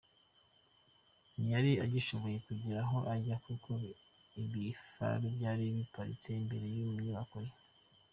[1.35, 3.71] Ntiyari agishoboye kugira aho ajya kuko
[4.43, 7.53] ibifaru byari biparitse imbere y’inyubako ye.